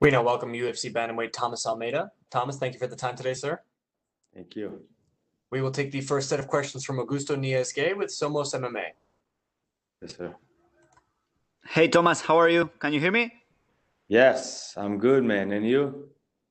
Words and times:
We 0.00 0.12
now 0.12 0.22
welcome 0.22 0.52
UFC 0.52 0.92
bantamweight 0.92 1.32
Thomas 1.32 1.66
Almeida. 1.66 2.12
Thomas, 2.30 2.56
thank 2.56 2.72
you 2.72 2.78
for 2.78 2.86
the 2.86 2.94
time 2.94 3.16
today, 3.16 3.34
sir. 3.34 3.60
Thank 4.32 4.54
you. 4.54 4.82
We 5.50 5.60
will 5.60 5.72
take 5.72 5.90
the 5.90 6.02
first 6.02 6.28
set 6.28 6.38
of 6.38 6.46
questions 6.46 6.84
from 6.84 6.98
Augusto 6.98 7.34
Niesgue 7.34 7.96
with 7.96 8.08
Somos 8.10 8.54
MMA. 8.54 8.90
Yes, 10.00 10.16
sir. 10.16 10.36
Hey, 11.66 11.88
Thomas, 11.88 12.20
how 12.20 12.36
are 12.36 12.48
you? 12.48 12.70
Can 12.78 12.92
you 12.92 13.00
hear 13.00 13.10
me? 13.10 13.32
Yes, 14.06 14.72
I'm 14.76 14.98
good, 14.98 15.24
man. 15.24 15.50
And 15.50 15.66
you? 15.66 16.08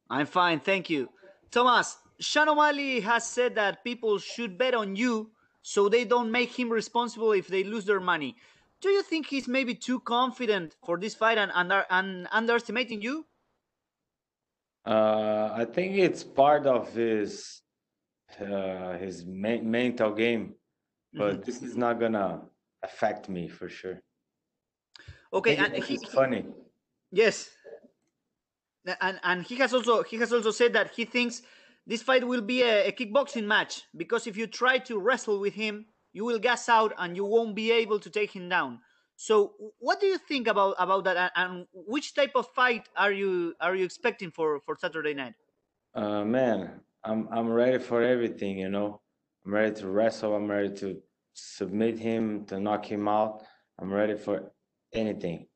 I'm 0.10 0.26
fine, 0.26 0.60
thank 0.60 0.90
you. 0.90 1.08
Thomas, 1.50 1.96
Sean 2.20 2.50
O'Malley 2.50 3.00
has 3.00 3.26
said 3.26 3.56
that 3.56 3.82
people 3.86 4.20
should 4.20 4.58
bet 4.58 4.74
on 4.74 4.98
you 4.98 5.32
so 5.62 5.88
they 5.88 6.04
don't 6.04 6.30
make 6.30 6.52
him 6.52 6.70
responsible 6.70 7.32
if 7.32 7.48
they 7.48 7.64
lose 7.64 7.86
their 7.86 8.02
money. 8.02 8.36
Do 8.82 8.90
you 8.90 9.04
think 9.04 9.28
he's 9.28 9.48
maybe 9.48 9.74
too 9.74 10.02
confident 10.02 10.76
for 10.86 11.00
this 11.00 11.16
fight 11.16 11.38
and, 11.38 11.50
and, 11.56 11.72
and 11.90 12.28
underestimating 12.34 13.02
you? 13.02 13.26
Uh, 14.88 15.52
I 15.54 15.66
think 15.66 15.98
it's 15.98 16.24
part 16.24 16.66
of 16.66 16.94
his 16.94 17.62
uh, 18.40 18.98
his 18.98 19.26
me- 19.26 19.60
mental 19.62 20.14
game, 20.14 20.56
but 21.14 21.42
Mhm. 21.42 21.46
this 21.46 21.62
is 21.62 21.76
not 21.76 22.00
gonna 22.00 22.48
affect 22.82 23.28
me 23.28 23.50
for 23.50 23.68
sure. 23.68 24.00
Okay, 25.34 25.58
and 25.58 25.76
he, 25.84 25.98
funny. 25.98 26.46
yes, 27.12 27.50
and 29.02 29.20
and 29.24 29.44
he 29.44 29.56
has 29.58 29.74
also 29.74 30.04
he 30.04 30.16
has 30.18 30.32
also 30.32 30.52
said 30.52 30.72
that 30.72 30.92
he 30.92 31.04
thinks 31.04 31.42
this 31.86 32.02
fight 32.02 32.26
will 32.26 32.42
be 32.42 32.62
a, 32.64 32.88
a 32.88 32.92
kickboxing 32.92 33.46
match 33.46 33.84
because 33.96 34.26
if 34.26 34.38
you 34.38 34.48
try 34.48 34.78
to 34.78 35.00
wrestle 35.00 35.40
with 35.40 35.56
him, 35.56 35.86
you 36.14 36.24
will 36.24 36.40
gas 36.40 36.70
out 36.70 36.94
and 36.98 37.16
you 37.18 37.26
won't 37.26 37.56
be 37.56 37.72
able 37.72 38.00
to 38.00 38.10
take 38.10 38.32
him 38.32 38.48
down. 38.48 38.80
So, 39.18 39.74
what 39.80 40.00
do 40.00 40.06
you 40.08 40.18
think 40.18 40.48
about 40.48 40.76
about 40.80 41.04
that? 41.06 41.32
And, 41.36 41.68
which 41.74 42.14
type 42.14 42.32
of 42.36 42.48
fight 42.54 42.88
are 42.96 43.12
you 43.12 43.56
are 43.60 43.76
you 43.76 43.84
expecting 43.86 44.32
for 44.32 44.62
for 44.62 44.78
Saturday 44.78 45.14
night? 45.14 45.36
Uh, 45.94 46.24
man, 46.24 46.82
I'm 47.04 47.28
I'm 47.30 47.50
ready 47.50 47.80
for 47.80 48.02
everything. 48.02 48.58
You 48.60 48.70
know, 48.70 49.02
I'm 49.46 49.54
ready 49.54 49.76
to 49.82 49.90
wrestle. 49.90 50.36
I'm 50.36 50.50
ready 50.50 50.74
to 50.78 51.02
submit 51.34 51.98
him, 52.00 52.46
to 52.48 52.60
knock 52.60 52.86
him 52.86 53.08
out. 53.08 53.44
I'm 53.80 53.92
ready 53.92 54.16
for 54.18 54.54
anything. 54.94 55.50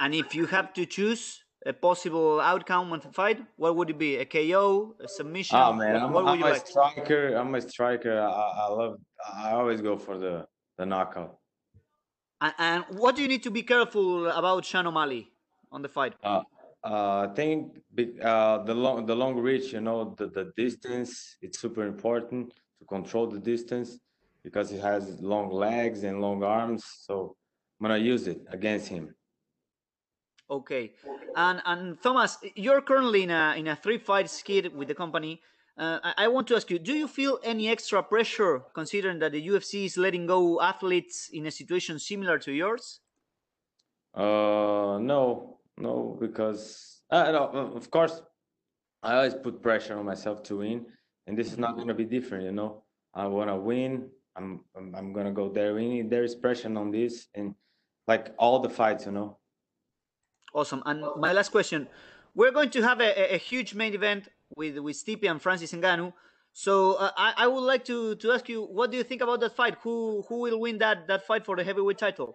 And 0.00 0.14
if 0.14 0.34
you 0.34 0.46
have 0.46 0.72
to 0.74 0.86
choose 0.86 1.44
a 1.64 1.72
possible 1.72 2.40
outcome 2.40 2.92
of 2.92 3.02
the 3.02 3.12
fight, 3.12 3.44
what 3.56 3.76
would 3.76 3.90
it 3.90 3.98
be? 3.98 4.16
A 4.16 4.24
KO, 4.24 4.96
a 5.00 5.08
submission? 5.08 5.58
Oh 5.58 5.72
man, 5.72 5.94
What- 5.94 6.02
I'm, 6.02 6.12
what 6.12 6.24
would 6.26 6.38
I'm 6.38 6.38
you 6.38 6.48
a 6.48 6.54
like? 6.54 6.66
striker. 6.66 7.34
I'm 7.36 7.54
a 7.54 7.60
striker. 7.60 8.18
I, 8.18 8.26
I 8.26 8.66
I 8.66 8.68
love. 8.68 8.98
I 9.32 9.50
always 9.52 9.80
go 9.80 9.96
for 9.96 10.18
the 10.18 10.48
the 10.76 10.86
knockout. 10.86 11.38
And, 12.40 12.84
what 12.90 13.16
do 13.16 13.22
you 13.22 13.28
need 13.28 13.42
to 13.44 13.50
be 13.50 13.62
careful 13.62 14.28
about 14.28 14.64
Sean 14.64 14.86
O'Malley 14.86 15.30
on 15.72 15.82
the 15.82 15.88
fight? 15.88 16.14
Uh, 16.22 16.42
uh, 16.84 17.28
I 17.28 17.34
think 17.34 17.78
uh, 18.22 18.62
the 18.62 18.74
long 18.74 19.06
the 19.06 19.14
long 19.14 19.36
reach, 19.36 19.72
you 19.72 19.80
know, 19.80 20.14
the, 20.16 20.28
the 20.28 20.52
distance, 20.56 21.36
it's 21.40 21.58
super 21.58 21.84
important 21.86 22.52
to 22.78 22.84
control 22.86 23.26
the 23.26 23.40
distance 23.40 23.98
because 24.44 24.70
he 24.70 24.78
has 24.78 25.20
long 25.20 25.50
legs 25.50 26.04
and 26.04 26.20
long 26.20 26.42
arms. 26.44 26.84
So 27.00 27.36
I'm 27.80 27.88
gonna 27.88 27.98
use 27.98 28.26
it 28.28 28.40
against 28.50 28.88
him. 28.88 29.14
Okay, 30.48 30.92
and 31.34 31.60
and 31.64 32.00
Thomas, 32.02 32.38
you're 32.54 32.82
currently 32.82 33.24
in 33.24 33.30
a 33.30 33.54
in 33.56 33.66
a 33.66 33.76
three 33.76 33.98
fight 33.98 34.30
skid 34.30 34.72
with 34.74 34.88
the 34.88 34.94
company. 34.94 35.40
Uh, 35.78 36.00
I, 36.02 36.24
I 36.24 36.28
want 36.28 36.46
to 36.48 36.56
ask 36.56 36.70
you: 36.70 36.78
Do 36.78 36.94
you 36.94 37.06
feel 37.06 37.38
any 37.44 37.68
extra 37.68 38.02
pressure 38.02 38.62
considering 38.74 39.18
that 39.18 39.32
the 39.32 39.46
UFC 39.48 39.84
is 39.84 39.96
letting 39.98 40.26
go 40.26 40.60
athletes 40.60 41.28
in 41.32 41.46
a 41.46 41.50
situation 41.50 41.98
similar 41.98 42.38
to 42.40 42.52
yours? 42.52 43.00
Uh, 44.14 44.98
no, 45.00 45.58
no, 45.76 46.16
because 46.18 47.02
uh, 47.10 47.30
no, 47.30 47.48
of 47.76 47.90
course 47.90 48.22
I 49.02 49.16
always 49.16 49.34
put 49.34 49.62
pressure 49.62 49.98
on 49.98 50.06
myself 50.06 50.42
to 50.44 50.58
win, 50.58 50.86
and 51.26 51.36
this 51.36 51.52
is 51.52 51.58
not 51.58 51.76
gonna 51.76 51.92
be 51.94 52.04
different. 52.06 52.44
You 52.44 52.52
know, 52.52 52.84
I 53.12 53.26
wanna 53.26 53.56
win. 53.56 54.08
I'm 54.34 54.64
I'm, 54.74 54.94
I'm 54.94 55.12
gonna 55.12 55.32
go 55.32 55.50
there 55.50 55.74
winning. 55.74 56.08
There 56.08 56.24
is 56.24 56.34
pressure 56.34 56.74
on 56.74 56.90
this, 56.90 57.28
and 57.34 57.54
like 58.08 58.32
all 58.38 58.60
the 58.60 58.70
fights, 58.70 59.04
you 59.04 59.12
know. 59.12 59.36
Awesome. 60.54 60.82
And 60.86 61.04
my 61.18 61.34
last 61.34 61.50
question: 61.50 61.86
We're 62.34 62.52
going 62.52 62.70
to 62.70 62.82
have 62.82 63.00
a- 63.00 63.34
a 63.34 63.36
huge 63.36 63.74
main 63.74 63.92
event 63.92 64.28
with 64.54 64.78
with 64.78 64.96
Stipe 64.96 65.28
and 65.28 65.40
Francis 65.40 65.72
Ngannou. 65.72 66.12
So 66.52 66.94
uh, 66.94 67.10
I, 67.16 67.34
I 67.36 67.46
would 67.46 67.60
like 67.60 67.84
to, 67.84 68.14
to 68.14 68.32
ask 68.32 68.48
you, 68.48 68.62
what 68.64 68.90
do 68.90 68.96
you 68.96 69.02
think 69.02 69.20
about 69.20 69.40
that 69.40 69.54
fight? 69.54 69.76
Who 69.82 70.24
who 70.28 70.40
will 70.40 70.60
win 70.60 70.78
that, 70.78 71.06
that 71.08 71.26
fight 71.26 71.44
for 71.44 71.56
the 71.56 71.64
heavyweight 71.64 71.98
title? 71.98 72.34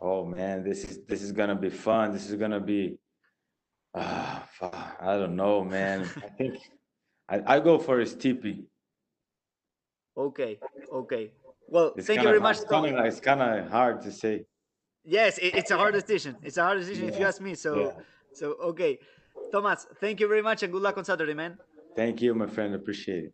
Oh 0.00 0.24
man, 0.24 0.64
this 0.64 0.84
is 0.84 0.98
this 1.06 1.22
is 1.22 1.32
gonna 1.32 1.54
be 1.54 1.70
fun. 1.70 2.12
This 2.12 2.28
is 2.28 2.34
gonna 2.36 2.60
be. 2.60 2.98
Uh, 3.94 4.40
I 5.00 5.16
don't 5.16 5.36
know, 5.36 5.62
man. 5.62 6.08
I 6.16 6.28
think 6.38 6.58
I 7.28 7.56
I 7.56 7.60
go 7.60 7.78
for 7.78 8.00
a 8.00 8.04
Stipe. 8.04 8.64
Okay, 10.16 10.58
okay. 10.92 11.32
Well, 11.68 11.94
It's 11.96 12.06
thank 12.06 12.20
you 12.20 12.24
very 12.24 12.40
hard- 12.40 12.42
much. 12.42 12.56
It's 12.56 12.64
kind 12.70 12.98
of 12.98 13.04
it's 13.06 13.20
kind 13.20 13.40
of 13.40 13.70
hard 13.70 14.02
to 14.02 14.12
say. 14.12 14.46
Yes, 15.04 15.38
it, 15.38 15.54
it's 15.54 15.70
a 15.70 15.76
hard 15.76 15.94
decision. 15.94 16.36
It's 16.42 16.56
a 16.58 16.62
hard 16.62 16.78
decision 16.78 17.08
if 17.08 17.18
you 17.18 17.26
ask 17.26 17.40
me. 17.40 17.54
So, 17.54 17.80
yeah. 17.80 18.02
so 18.32 18.52
okay, 18.70 18.98
Thomas, 19.52 19.86
thank 20.00 20.18
you 20.18 20.28
very 20.28 20.40
much 20.40 20.62
and 20.62 20.72
good 20.72 20.80
luck 20.80 20.96
on 20.96 21.04
Saturday, 21.04 21.34
man. 21.34 21.58
Thank 21.94 22.22
you, 22.22 22.34
my 22.34 22.46
friend. 22.46 22.74
Appreciate 22.74 23.32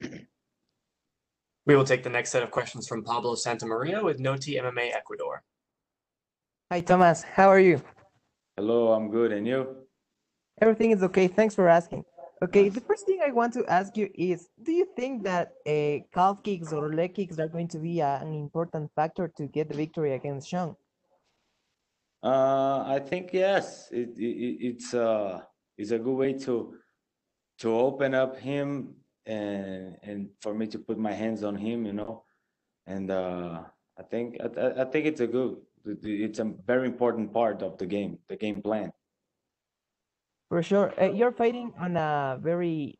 it. 0.00 0.26
We 1.64 1.76
will 1.76 1.84
take 1.84 2.02
the 2.02 2.10
next 2.10 2.32
set 2.32 2.42
of 2.42 2.50
questions 2.50 2.88
from 2.88 3.04
Pablo 3.04 3.36
Santamaria 3.36 4.02
with 4.02 4.18
Noti 4.18 4.56
MMA 4.56 4.92
Ecuador. 4.92 5.44
Hi, 6.72 6.80
Thomas. 6.80 7.22
How 7.22 7.48
are 7.48 7.60
you? 7.60 7.80
Hello, 8.56 8.92
I'm 8.92 9.12
good, 9.12 9.30
and 9.30 9.46
you? 9.46 9.76
Everything 10.60 10.90
is 10.90 11.04
okay. 11.04 11.28
Thanks 11.28 11.54
for 11.54 11.68
asking. 11.68 12.04
Okay, 12.42 12.68
the 12.68 12.80
first 12.80 13.06
thing 13.06 13.20
I 13.24 13.30
want 13.30 13.52
to 13.52 13.64
ask 13.66 13.96
you 13.96 14.10
is 14.14 14.48
Do 14.64 14.72
you 14.72 14.88
think 14.96 15.22
that 15.22 15.52
uh, 15.64 16.02
calf 16.12 16.42
kicks 16.42 16.72
or 16.72 16.92
leg 16.92 17.14
kicks 17.14 17.38
are 17.38 17.46
going 17.46 17.68
to 17.68 17.78
be 17.78 18.02
uh, 18.02 18.18
an 18.18 18.34
important 18.34 18.90
factor 18.96 19.32
to 19.36 19.46
get 19.46 19.68
the 19.68 19.76
victory 19.76 20.14
against 20.14 20.48
Sean? 20.48 20.74
Uh, 22.24 22.82
I 22.84 22.98
think 22.98 23.30
yes. 23.32 23.88
It, 23.92 24.18
it 24.18 24.56
it's 24.60 24.92
uh 24.92 25.42
it's 25.82 25.90
a 25.90 25.98
good 25.98 26.16
way 26.16 26.32
to 26.46 26.74
to 27.58 27.68
open 27.74 28.14
up 28.14 28.38
him 28.38 28.94
and 29.26 29.96
and 30.02 30.30
for 30.40 30.54
me 30.54 30.66
to 30.68 30.78
put 30.78 30.98
my 30.98 31.12
hands 31.12 31.42
on 31.44 31.56
him, 31.56 31.84
you 31.86 31.92
know. 31.92 32.24
And 32.86 33.10
uh, 33.10 33.62
I 33.98 34.02
think 34.02 34.38
I, 34.40 34.82
I- 34.82 34.90
think 34.90 35.06
it's 35.06 35.20
a 35.20 35.26
good. 35.26 35.56
It's 35.84 36.38
a 36.38 36.44
very 36.44 36.86
important 36.86 37.32
part 37.32 37.60
of 37.62 37.76
the 37.76 37.86
game, 37.86 38.18
the 38.28 38.36
game 38.36 38.62
plan. 38.62 38.92
For 40.48 40.62
sure. 40.62 40.92
Uh, 41.00 41.10
you're 41.10 41.32
fighting 41.32 41.72
on 41.78 41.96
a 41.96 42.38
very 42.40 42.98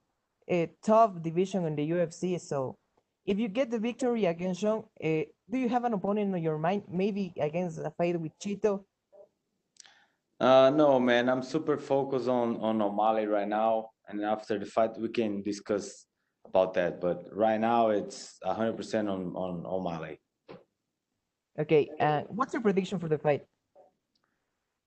uh, 0.50 0.66
tough 0.82 1.22
division 1.22 1.64
in 1.66 1.76
the 1.76 1.88
UFC. 1.90 2.40
So, 2.40 2.76
if 3.24 3.38
you 3.38 3.48
get 3.48 3.70
the 3.70 3.78
victory 3.78 4.24
against 4.26 4.62
Sean, 4.62 4.84
uh, 5.02 5.22
do 5.50 5.58
you 5.58 5.68
have 5.68 5.84
an 5.84 5.92
opponent 5.92 6.34
in 6.34 6.42
your 6.42 6.58
mind? 6.58 6.84
Maybe 6.90 7.32
against 7.38 7.78
a 7.78 7.90
fight 7.90 8.18
with 8.18 8.36
Chito? 8.40 8.84
Uh, 10.42 10.70
no, 10.70 10.98
man, 10.98 11.28
I'm 11.28 11.40
super 11.40 11.78
focused 11.78 12.26
on 12.26 12.56
on 12.56 12.82
O'Malley 12.82 13.26
right 13.26 13.46
now, 13.46 13.90
and 14.08 14.24
after 14.24 14.58
the 14.58 14.66
fight 14.66 14.98
we 14.98 15.08
can 15.08 15.40
discuss 15.40 16.06
about 16.44 16.74
that. 16.74 17.00
But 17.00 17.22
right 17.30 17.60
now 17.60 17.90
it's 17.90 18.38
100% 18.44 19.08
on 19.08 19.36
on 19.36 19.62
O'Malley. 19.64 20.18
Okay, 21.60 21.88
uh, 22.00 22.22
what's 22.22 22.54
your 22.54 22.62
prediction 22.62 22.98
for 22.98 23.06
the 23.06 23.18
fight? 23.18 23.46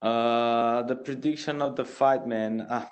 Uh, 0.01 0.83
the 0.83 0.95
prediction 0.97 1.61
of 1.61 1.77
the 1.77 1.85
fight, 1.85 2.27
man. 2.27 2.59
Uh, 2.59 2.85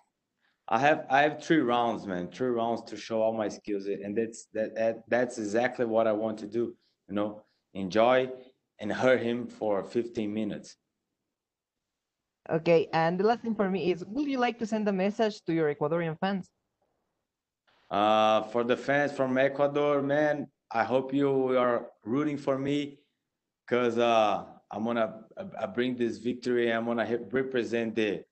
I 0.69 0.79
have 0.79 1.05
I 1.09 1.23
have 1.23 1.43
three 1.43 1.59
rounds, 1.59 2.07
man. 2.07 2.29
Three 2.31 2.47
rounds 2.47 2.81
to 2.83 2.95
show 2.95 3.21
all 3.21 3.33
my 3.33 3.49
skills, 3.49 3.87
and 3.87 4.17
that's 4.17 4.47
that, 4.53 4.73
that 4.75 5.03
that's 5.09 5.37
exactly 5.37 5.85
what 5.85 6.07
I 6.07 6.13
want 6.13 6.37
to 6.37 6.47
do. 6.47 6.73
You 7.09 7.15
know, 7.15 7.43
enjoy 7.73 8.31
and 8.79 8.89
hurt 8.89 9.19
him 9.19 9.47
for 9.47 9.83
15 9.83 10.33
minutes. 10.33 10.77
Okay, 12.49 12.89
and 12.91 13.19
the 13.19 13.23
last 13.23 13.41
thing 13.41 13.55
for 13.55 13.69
me 13.69 13.91
is 13.91 14.03
Would 14.05 14.27
you 14.27 14.37
like 14.37 14.59
to 14.59 14.65
send 14.65 14.87
a 14.87 14.91
message 14.91 15.41
to 15.45 15.53
your 15.53 15.73
Ecuadorian 15.73 16.19
fans? 16.19 16.49
Uh, 17.89 18.41
for 18.43 18.63
the 18.63 18.75
fans 18.75 19.11
from 19.11 19.37
Ecuador, 19.37 20.01
man, 20.01 20.47
I 20.71 20.83
hope 20.83 21.13
you 21.13 21.57
are 21.57 21.87
rooting 22.03 22.37
for 22.37 22.57
me, 22.57 22.99
cause 23.67 23.97
uh, 23.97 24.45
I'm 24.71 24.83
gonna 24.83 25.23
I 25.37 25.63
I 25.63 25.65
bring 25.67 25.95
this 25.95 26.17
victory. 26.17 26.73
I'm 26.73 26.85
gonna 26.85 27.07
represent 27.31 27.95
the 27.95 28.25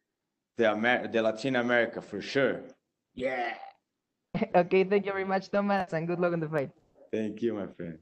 the 0.58 0.72
Amer- 0.72 1.08
the 1.08 1.22
Latin 1.22 1.56
America 1.56 2.02
for 2.02 2.22
sure. 2.22 2.62
Yeah. 3.14 3.54
okay, 4.56 4.84
thank 4.84 5.06
you 5.06 5.12
very 5.12 5.26
much, 5.26 5.50
Thomas, 5.50 5.94
and 5.94 6.08
good 6.08 6.20
luck 6.20 6.34
in 6.34 6.40
the 6.40 6.50
fight. 6.50 6.72
Thank 7.14 7.42
you, 7.42 7.54
my 7.54 7.68
friend. 7.68 8.00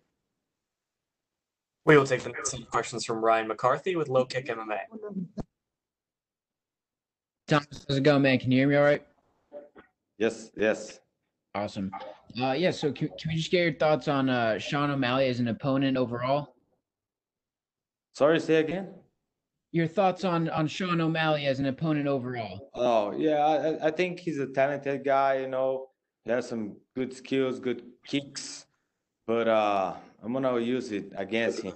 We 1.86 1.98
will 1.98 2.06
take 2.06 2.22
the 2.22 2.30
next 2.30 2.52
set 2.52 2.62
of 2.62 2.70
questions 2.70 3.06
from 3.06 3.24
Ryan 3.24 3.48
McCarthy 3.48 3.96
with 3.96 4.10
Low 4.10 4.26
Kick 4.26 4.48
MMA. 4.48 4.80
Thomas, 7.50 7.86
how's 7.88 7.98
it 7.98 8.04
going, 8.04 8.22
man? 8.22 8.38
Can 8.40 8.52
you 8.52 8.60
hear 8.60 8.68
me 8.68 8.76
all 8.76 8.84
right? 8.84 9.04
Yes, 10.18 10.52
yes. 10.56 11.00
Awesome. 11.56 11.92
Uh, 12.40 12.52
yeah, 12.52 12.70
so 12.72 12.92
can, 12.92 13.08
can 13.20 13.30
we 13.30 13.36
just 13.36 13.50
get 13.52 13.64
your 13.64 13.74
thoughts 13.74 14.08
on 14.08 14.30
uh, 14.30 14.60
Sean 14.60 14.92
O'Malley 14.92 15.28
as 15.28 15.40
an 15.40 15.48
opponent 15.48 15.98
overall? 15.98 16.54
Sorry, 18.14 18.40
say 18.40 18.56
again. 18.56 18.90
your 19.72 19.88
thoughts 19.88 20.24
on 20.26 20.50
on 20.50 20.68
Sean 20.68 21.00
O'Malley 21.02 21.46
as 21.46 21.60
an 21.60 21.66
opponent 21.68 22.08
overall. 22.08 22.70
Oh 22.76 23.14
yeah, 23.18 23.38
I, 23.46 23.56
I- 23.70 23.88
I 23.88 23.92
think 23.92 24.20
he's 24.20 24.38
a 24.40 24.48
talented 24.48 25.04
guy. 25.04 25.40
You 25.40 25.48
know, 25.48 25.90
he 26.26 26.32
has 26.32 26.48
some 26.48 26.76
good 26.96 27.14
skills, 27.14 27.60
good 27.60 27.82
kicks, 28.06 28.66
but 29.26 29.48
uh, 29.48 29.96
I'm 30.24 30.34
gonna 30.34 30.60
use 30.60 30.92
it 30.92 31.12
against 31.16 31.62
him. 31.62 31.74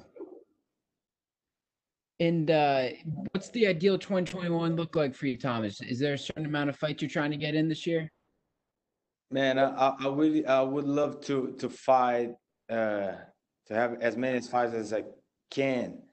And 2.20 2.52
uh, 2.52 2.90
what's 3.32 3.50
the 3.50 3.68
ideal 3.68 3.98
2021 3.98 4.76
look 4.76 4.96
like 4.96 5.16
for 5.16 5.26
you, 5.26 5.38
Thomas? 5.38 5.82
Is 5.82 6.00
there 6.00 6.14
a 6.14 6.18
certain 6.18 6.46
amount 6.46 6.70
of 6.70 6.76
fights 6.76 7.02
you're 7.02 7.10
trying 7.10 7.32
to 7.32 7.38
get 7.38 7.56
in 7.56 7.68
this 7.68 7.88
year? 7.88 8.12
Man, 9.32 9.58
I, 9.58 9.94
I, 10.00 10.08
really, 10.10 10.46
I 10.46 10.62
would 10.62 10.86
love 10.86 11.22
to 11.22 11.56
to 11.58 11.70
fight, 11.70 12.36
uh, 12.70 13.14
to 13.68 13.74
have 13.74 14.00
as 14.00 14.16
many 14.16 14.40
fights 14.42 14.76
as 14.76 14.94
I 14.94 15.06
can. 15.50 16.04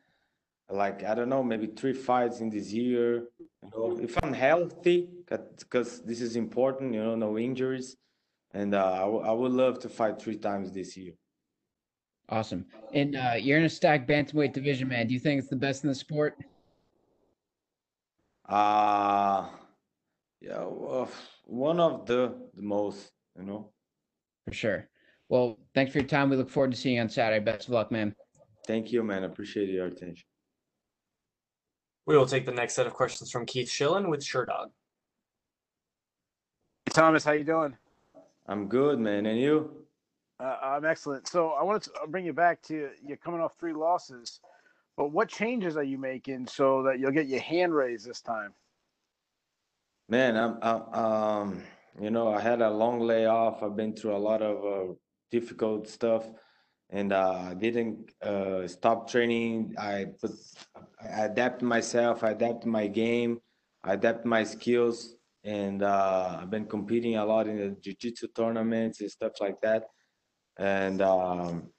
Like 0.70 1.04
I 1.04 1.14
don't 1.14 1.28
know, 1.28 1.42
maybe 1.42 1.66
three 1.66 1.92
fights 1.92 2.40
in 2.40 2.48
this 2.48 2.72
year. 2.72 3.26
You 3.62 3.70
know, 3.74 3.98
if 4.00 4.16
I'm 4.22 4.32
healthy, 4.32 5.10
because 5.26 6.00
this 6.00 6.22
is 6.22 6.36
important. 6.36 6.94
You 6.94 7.02
know, 7.02 7.14
no 7.14 7.36
injuries, 7.36 7.96
and 8.54 8.74
uh, 8.74 8.92
I, 8.92 9.04
I 9.04 9.32
would 9.32 9.52
love 9.52 9.80
to 9.80 9.90
fight 9.90 10.22
three 10.22 10.38
times 10.38 10.72
this 10.72 10.96
year. 10.96 11.12
Awesome. 12.30 12.64
And 12.94 13.16
uh, 13.16 13.34
you're 13.36 13.58
in 13.58 13.64
a 13.64 13.68
stacked 13.68 14.08
bantamweight 14.08 14.52
division, 14.52 14.88
man. 14.88 15.08
Do 15.08 15.14
you 15.14 15.20
think 15.20 15.40
it's 15.40 15.48
the 15.48 15.56
best 15.56 15.82
in 15.84 15.88
the 15.88 15.94
sport? 15.94 16.36
Uh 18.48 19.46
yeah, 20.40 20.64
well, 20.64 21.08
one 21.44 21.78
of 21.78 22.06
the 22.06 22.34
the 22.54 22.62
most, 22.62 23.12
you 23.36 23.44
know. 23.44 23.70
For 24.46 24.54
sure. 24.54 24.88
Well, 25.28 25.58
thanks 25.74 25.92
for 25.92 25.98
your 25.98 26.08
time. 26.08 26.30
We 26.30 26.36
look 26.36 26.50
forward 26.50 26.72
to 26.72 26.76
seeing 26.76 26.96
you 26.96 27.02
on 27.02 27.08
Saturday. 27.08 27.44
Best 27.44 27.68
of 27.68 27.74
luck, 27.74 27.92
man. 27.92 28.14
Thank 28.66 28.90
you, 28.90 29.04
man. 29.04 29.22
I 29.22 29.26
appreciate 29.26 29.68
your 29.68 29.86
attention. 29.86 30.24
We 32.06 32.16
will 32.16 32.26
take 32.26 32.46
the 32.46 32.52
next 32.52 32.74
set 32.74 32.86
of 32.86 32.94
questions 32.94 33.30
from 33.30 33.46
Keith 33.46 33.68
Schillen 33.68 34.08
with 34.08 34.20
Sherdog. 34.20 34.70
Thomas, 36.88 37.22
how 37.22 37.32
you 37.32 37.44
doing? 37.44 37.76
I'm 38.48 38.66
good, 38.66 38.98
man. 38.98 39.26
And 39.26 39.38
you? 39.38 39.86
Uh, 40.40 40.56
I'm 40.62 40.84
excellent. 40.84 41.28
So 41.28 41.50
I 41.50 41.62
wanted 41.62 41.82
to 41.82 41.92
bring 42.08 42.24
you 42.24 42.32
back 42.32 42.62
to 42.62 42.90
you're 43.06 43.18
coming 43.18 43.40
off 43.40 43.52
three 43.60 43.74
losses, 43.74 44.40
but 44.96 45.12
what 45.12 45.28
changes 45.28 45.76
are 45.76 45.84
you 45.84 45.98
making 45.98 46.46
so 46.46 46.82
that 46.84 46.98
you'll 46.98 47.10
get 47.10 47.26
your 47.26 47.40
hand 47.40 47.74
raised 47.74 48.08
this 48.08 48.22
time? 48.22 48.54
Man, 50.08 50.36
I'm, 50.36 50.58
I'm 50.62 50.94
um, 50.94 51.62
you 52.00 52.10
know, 52.10 52.32
I 52.32 52.40
had 52.40 52.62
a 52.62 52.70
long 52.70 53.00
layoff. 53.00 53.62
I've 53.62 53.76
been 53.76 53.94
through 53.94 54.16
a 54.16 54.18
lot 54.18 54.40
of 54.40 54.56
uh, 54.64 54.92
difficult 55.30 55.86
stuff, 55.88 56.24
and 56.88 57.12
uh, 57.12 57.48
I 57.50 57.54
didn't 57.54 58.10
uh, 58.22 58.66
stop 58.66 59.10
training. 59.10 59.74
I 59.78 60.06
put, 60.20 60.32
I 61.02 61.26
adapted 61.26 61.68
myself. 61.68 62.24
I 62.24 62.30
adapted 62.30 62.70
my 62.70 62.86
game. 62.86 63.40
I 63.84 63.92
adapted 63.92 64.26
my 64.26 64.44
skills, 64.44 65.16
and 65.44 65.82
uh, 65.82 66.38
I've 66.40 66.50
been 66.50 66.66
competing 66.66 67.16
a 67.16 67.24
lot 67.24 67.46
in 67.46 67.56
the 67.58 67.76
jiu-jitsu 67.80 68.28
tournaments 68.34 69.00
and 69.00 69.10
stuff 69.10 69.32
like 69.40 69.60
that. 69.60 69.84
And 70.60 71.00
um, 71.00 71.70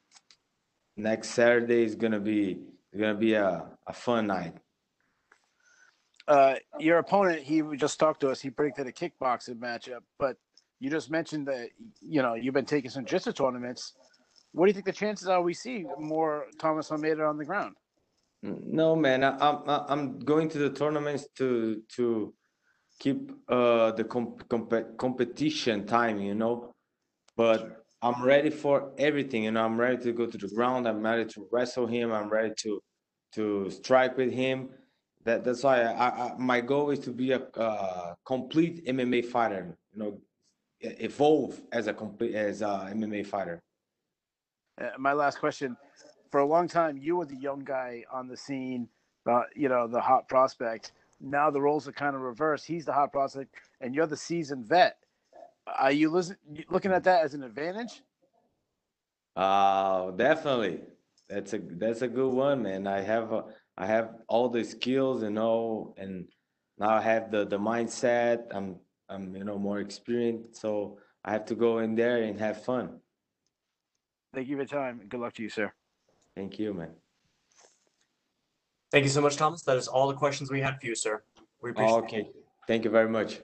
next 0.98 1.30
Saturday 1.30 1.84
is 1.84 1.94
gonna 1.94 2.20
be 2.20 2.64
gonna 2.98 3.14
be 3.14 3.36
a, 3.36 3.64
a 3.86 3.94
fun 3.94 4.28
night. 4.28 4.56
Uh, 6.28 6.56
your 6.80 6.98
opponent, 6.98 7.42
he 7.44 7.62
just 7.76 8.00
talked 8.00 8.22
to 8.22 8.30
us. 8.30 8.42
He 8.42 8.50
predicted 8.50 8.88
a 8.88 8.92
kickboxing 8.92 9.60
matchup, 9.60 10.00
but 10.18 10.38
you 10.80 10.90
just 10.90 11.12
mentioned 11.12 11.48
that 11.48 11.70
you 12.02 12.24
know 12.24 12.34
you've 12.34 12.56
been 12.56 12.66
taking 12.66 12.90
some 12.90 13.06
jiu-jitsu 13.06 13.34
tournaments. 13.34 13.94
What 14.52 14.66
do 14.66 14.70
you 14.70 14.74
think 14.74 14.88
the 14.88 14.94
chances 14.94 15.28
are 15.28 15.44
we 15.44 15.54
see 15.54 15.86
more 16.00 16.48
Thomas 16.60 16.92
Almeida 16.92 17.24
on 17.24 17.38
the 17.38 17.46
ground? 17.46 17.76
No, 18.42 18.96
man, 18.96 19.24
I, 19.24 19.38
I'm 19.40 19.62
I'm 19.68 20.20
going 20.20 20.50
to 20.50 20.58
the 20.58 20.72
tournaments 20.72 21.28
to 21.38 21.84
to 21.98 22.34
keep 23.00 23.32
uh 23.48 23.92
the 23.92 24.06
comp 24.06 24.50
comp 24.50 24.74
competition 24.98 25.86
time, 25.86 26.20
you 26.20 26.34
know. 26.34 26.74
But 27.38 27.81
I'm 28.02 28.24
ready 28.24 28.50
for 28.50 28.92
everything, 28.98 29.44
you 29.44 29.52
know. 29.52 29.64
I'm 29.64 29.80
ready 29.80 29.98
to 30.04 30.12
go 30.12 30.26
to 30.26 30.38
the 30.38 30.48
ground. 30.48 30.88
I'm 30.88 31.04
ready 31.04 31.26
to 31.26 31.48
wrestle 31.52 31.86
him. 31.86 32.12
I'm 32.12 32.30
ready 32.30 32.54
to 32.64 32.82
to 33.34 33.70
strike 33.70 34.18
with 34.18 34.32
him. 34.32 34.70
That 35.24 35.44
that's 35.44 35.64
why 35.64 35.84
I, 35.84 36.08
I 36.10 36.36
my 36.38 36.62
goal 36.62 36.90
is 36.90 37.00
to 37.00 37.12
be 37.12 37.32
a 37.32 37.40
uh, 37.40 38.16
complete 38.26 38.86
MMA 38.88 39.26
fighter. 39.26 39.78
You 39.94 40.00
know, 40.00 40.22
evolve 40.80 41.62
as 41.72 41.88
a 41.88 41.94
complete 41.94 42.34
as 42.34 42.64
a 42.64 42.90
MMA 42.92 43.26
fighter. 43.26 43.62
Uh, 44.80 44.90
my 44.98 45.14
last 45.14 45.40
question: 45.40 45.78
For 46.32 46.40
a 46.40 46.46
long 46.46 46.68
time, 46.68 46.98
you 46.98 47.18
were 47.18 47.26
the 47.26 47.36
young 47.36 47.60
guy 47.60 48.04
on 48.12 48.28
the 48.28 48.38
scene, 48.38 48.90
uh, 49.30 49.44
you 49.56 49.70
know, 49.70 49.88
the 49.88 50.02
hot 50.02 50.28
prospect. 50.28 50.94
Now 51.20 51.52
the 51.52 51.62
roles 51.62 51.88
are 51.88 51.92
kind 51.92 52.16
of 52.16 52.24
reversed. 52.24 52.66
He's 52.66 52.86
the 52.86 52.94
hot 52.94 53.12
prospect, 53.12 53.54
and 53.80 53.94
you're 53.94 54.08
the 54.08 54.18
seasoned 54.18 54.66
vet. 54.66 54.98
Are 55.80 55.92
you 55.92 56.10
listen, 56.10 56.38
looking 56.70 56.92
at 56.92 57.04
that 57.04 57.24
as 57.24 57.34
an 57.34 57.44
advantage? 57.44 58.02
Uh, 59.36 60.12
definitely. 60.12 60.82
That's 61.30 61.54
a 61.54 61.60
that's 61.60 62.02
a 62.02 62.08
good 62.08 62.34
one, 62.34 62.64
man. 62.64 62.88
I 62.88 63.02
have 63.02 63.32
uh, 63.32 63.44
I 63.78 63.86
have 63.86 64.16
all 64.28 64.50
the 64.50 64.64
skills, 64.64 65.24
you 65.24 65.30
know, 65.30 65.94
and 65.98 66.28
now 66.78 66.90
I 66.90 67.02
have 67.02 67.32
the 67.32 67.46
the 67.46 67.58
mindset. 67.58 68.48
I'm 68.52 68.76
I'm 69.08 69.36
you 69.36 69.46
know 69.46 69.58
more 69.58 69.80
experienced, 69.80 70.60
so 70.60 70.98
I 71.24 71.32
have 71.32 71.46
to 71.46 71.56
go 71.56 71.80
in 71.80 71.96
there 71.96 72.24
and 72.24 72.38
have 72.40 72.64
fun. 72.64 73.00
Thank 74.34 74.50
you 74.50 74.56
for 74.56 74.64
your 74.64 74.68
time. 74.68 75.02
Good 75.08 75.20
luck 75.20 75.34
to 75.36 75.44
you, 75.44 75.50
sir. 75.50 75.72
Thank 76.36 76.60
you, 76.60 76.74
man. 76.74 76.92
Thank 78.92 79.06
you 79.06 79.10
so 79.10 79.22
much, 79.22 79.38
Thomas. 79.38 79.62
That 79.64 79.78
is 79.78 79.88
all 79.88 80.10
the 80.10 80.16
questions 80.16 80.52
we 80.52 80.60
had 80.60 80.80
for 80.80 80.88
you, 80.88 80.96
sir. 80.96 81.24
We 81.62 81.72
appreciate 81.72 81.98
it. 81.98 82.04
Okay. 82.04 82.30
Thank 82.68 82.84
you 82.84 82.92
very 82.92 83.10
much. 83.10 83.42